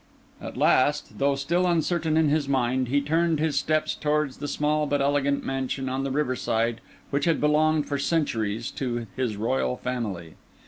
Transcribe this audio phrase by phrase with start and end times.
[0.41, 4.87] At last, though still uncertain in his mind, he turned his steps towards the small
[4.87, 6.81] but elegant mansion on the river side
[7.11, 10.33] which had belonged for centuries to his royal family.